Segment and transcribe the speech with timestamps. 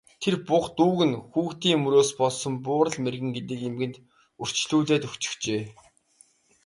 [0.21, 3.95] Тэр буга дүүг нь хүүхдийн мөрөөс болсон Буурал мэргэн гэдэг эмгэнд
[4.41, 5.61] үрчлүүлээд өгчихжээ.